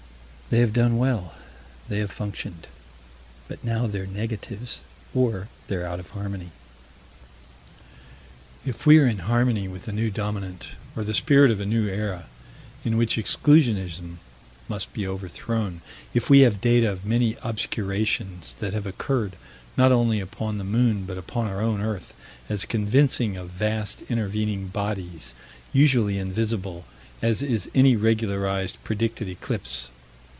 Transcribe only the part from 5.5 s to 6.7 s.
they're out of harmony